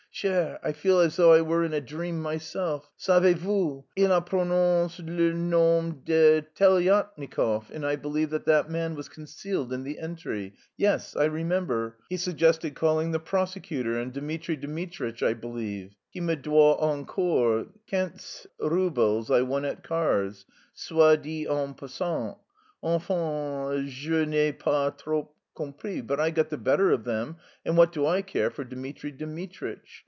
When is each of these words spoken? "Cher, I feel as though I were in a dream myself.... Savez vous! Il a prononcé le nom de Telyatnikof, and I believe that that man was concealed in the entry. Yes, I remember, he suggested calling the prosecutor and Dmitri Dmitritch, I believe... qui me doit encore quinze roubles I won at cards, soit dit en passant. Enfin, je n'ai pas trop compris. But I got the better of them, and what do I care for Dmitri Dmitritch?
"Cher, 0.13 0.59
I 0.61 0.73
feel 0.73 0.99
as 0.99 1.15
though 1.15 1.31
I 1.31 1.41
were 1.41 1.63
in 1.63 1.73
a 1.73 1.79
dream 1.81 2.21
myself.... 2.21 2.91
Savez 2.97 3.37
vous! 3.37 3.85
Il 3.95 4.11
a 4.11 4.19
prononcé 4.21 4.99
le 5.07 5.33
nom 5.33 6.01
de 6.03 6.41
Telyatnikof, 6.53 7.69
and 7.71 7.85
I 7.87 7.95
believe 7.95 8.29
that 8.31 8.45
that 8.45 8.69
man 8.69 8.93
was 8.95 9.07
concealed 9.09 9.71
in 9.73 9.83
the 9.83 9.97
entry. 9.99 10.53
Yes, 10.77 11.15
I 11.15 11.23
remember, 11.25 11.95
he 12.09 12.17
suggested 12.17 12.75
calling 12.75 13.11
the 13.13 13.21
prosecutor 13.21 13.97
and 13.97 14.11
Dmitri 14.13 14.57
Dmitritch, 14.57 15.23
I 15.23 15.33
believe... 15.33 15.95
qui 16.11 16.19
me 16.21 16.35
doit 16.35 16.79
encore 16.81 17.67
quinze 17.89 18.45
roubles 18.59 19.31
I 19.31 19.41
won 19.43 19.63
at 19.65 19.81
cards, 19.81 20.45
soit 20.73 21.21
dit 21.23 21.47
en 21.49 21.73
passant. 21.73 22.37
Enfin, 22.83 23.87
je 23.87 24.25
n'ai 24.25 24.51
pas 24.51 24.91
trop 24.95 25.31
compris. 25.55 26.01
But 26.01 26.19
I 26.19 26.29
got 26.31 26.49
the 26.49 26.57
better 26.57 26.91
of 26.91 27.05
them, 27.05 27.37
and 27.65 27.75
what 27.77 27.91
do 27.93 28.05
I 28.05 28.21
care 28.21 28.51
for 28.51 28.63
Dmitri 28.65 29.11
Dmitritch? 29.11 29.99